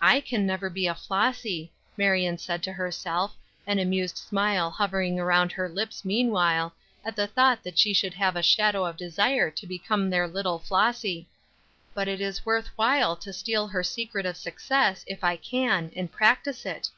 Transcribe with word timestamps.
"I 0.00 0.20
can 0.20 0.46
never 0.46 0.70
be 0.70 0.86
Flossy," 0.88 1.72
Marion 1.96 2.38
said 2.38 2.62
to 2.62 2.72
herself, 2.74 3.34
an 3.66 3.80
amused 3.80 4.16
smile 4.16 4.70
hovering 4.70 5.18
around 5.18 5.50
her 5.50 5.68
lips 5.68 6.04
meanwhile, 6.04 6.76
at 7.04 7.16
the 7.16 7.26
thought 7.26 7.64
that 7.64 7.76
she 7.76 7.92
should 7.92 8.14
have 8.14 8.36
a 8.36 8.40
shadow 8.44 8.84
of 8.84 8.96
desire 8.96 9.50
to 9.50 9.66
become 9.66 10.10
their 10.10 10.28
little 10.28 10.60
Flossy. 10.60 11.28
"But 11.92 12.06
it 12.06 12.20
is 12.20 12.46
worth 12.46 12.68
while 12.76 13.16
to 13.16 13.32
steal 13.32 13.66
her 13.66 13.82
secret 13.82 14.26
of 14.26 14.36
success, 14.36 15.02
if 15.08 15.24
I 15.24 15.34
can, 15.36 15.90
and 15.96 16.12
practise 16.12 16.64
it." 16.64 16.90